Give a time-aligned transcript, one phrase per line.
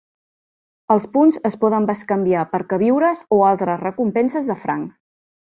[0.95, 4.99] Els punts es poden bescanviar per queviures o altres recompenses de franc.